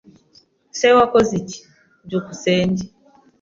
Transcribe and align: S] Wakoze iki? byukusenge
S] 0.77 0.79
Wakoze 0.97 1.31
iki? 1.41 1.59
byukusenge 2.05 2.83